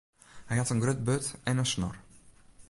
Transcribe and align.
Hy 0.49 0.55
hat 0.59 0.71
in 0.73 0.81
grut 0.83 1.01
burd 1.07 1.25
en 1.49 1.61
in 1.61 1.69
snor. 1.73 1.95